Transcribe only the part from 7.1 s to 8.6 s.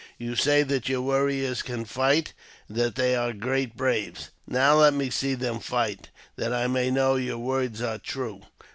your words are true."